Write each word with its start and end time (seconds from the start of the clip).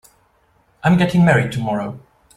I'm 0.83 0.97
getting 0.97 1.23
married 1.23 1.51
tomorrow. 1.51 1.99